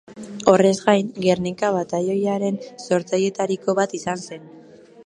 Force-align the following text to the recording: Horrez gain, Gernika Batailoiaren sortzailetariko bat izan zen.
Horrez 0.53 0.71
gain, 0.85 1.11
Gernika 1.25 1.69
Batailoiaren 1.75 2.59
sortzailetariko 2.87 3.79
bat 3.83 3.97
izan 4.01 4.27
zen. 4.27 4.53